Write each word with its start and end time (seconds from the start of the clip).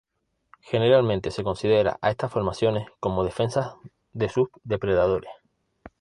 Generalmente 0.61 1.29
se 1.29 1.43
considera 1.43 1.99
a 2.01 2.09
estas 2.09 2.31
formaciones 2.31 2.87
como 2.99 3.23
defensas 3.23 3.75
de 4.13 4.29
sus 4.29 4.49
depredadores. 4.63 5.29